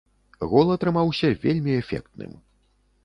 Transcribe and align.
Гол 0.53 0.71
атрымаўся 0.75 1.29
вельмі 1.43 1.77
эфектным. 1.83 2.31